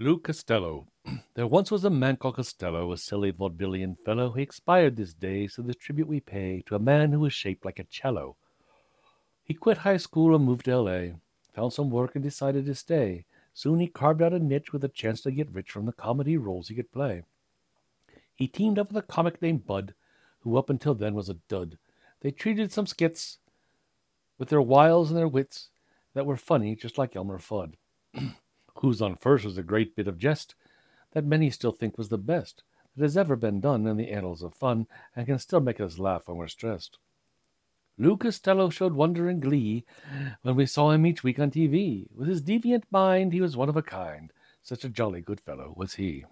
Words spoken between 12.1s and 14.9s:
and decided to stay. Soon he carved out a niche with a